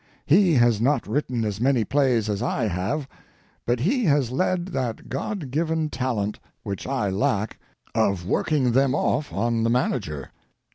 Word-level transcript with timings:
He 0.25 0.55
has 0.55 0.81
not 0.81 1.05
written 1.05 1.45
as 1.45 1.61
many 1.61 1.83
plays 1.83 2.27
as 2.27 2.41
I 2.41 2.63
have, 2.63 3.07
but 3.67 3.79
he 3.81 4.03
has 4.05 4.31
lead 4.31 4.69
that 4.69 5.09
God 5.09 5.51
given 5.51 5.91
talent, 5.91 6.39
which 6.63 6.87
I 6.87 7.11
lack, 7.11 7.59
of 7.93 8.25
working 8.25 8.71
them 8.71 8.95
off 8.95 9.31
on 9.31 9.61
the 9.61 9.69
manager. 9.69 10.31